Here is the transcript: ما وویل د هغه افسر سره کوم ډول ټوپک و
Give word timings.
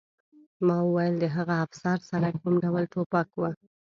ما 0.65 0.77
وویل 0.83 1.15
د 1.19 1.25
هغه 1.35 1.55
افسر 1.65 1.97
سره 2.11 2.27
کوم 2.39 2.53
ډول 2.63 2.83
ټوپک 2.93 3.27
و 3.37 3.41